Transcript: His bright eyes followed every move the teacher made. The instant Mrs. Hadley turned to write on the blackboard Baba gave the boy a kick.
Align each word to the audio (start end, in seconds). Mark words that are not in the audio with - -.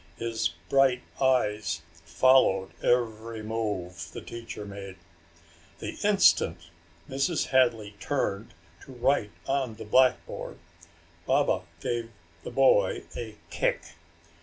His 0.17 0.49
bright 0.67 1.03
eyes 1.21 1.83
followed 1.91 2.71
every 2.83 3.43
move 3.43 4.11
the 4.13 4.21
teacher 4.21 4.65
made. 4.65 4.95
The 5.77 5.91
instant 6.03 6.71
Mrs. 7.07 7.49
Hadley 7.49 7.93
turned 7.99 8.55
to 8.83 8.93
write 8.93 9.29
on 9.45 9.75
the 9.75 9.85
blackboard 9.85 10.57
Baba 11.27 11.65
gave 11.81 12.09
the 12.41 12.49
boy 12.49 13.03
a 13.15 13.35
kick. 13.51 13.79